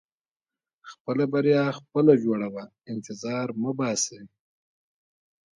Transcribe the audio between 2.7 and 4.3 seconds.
انتظار مه باسې.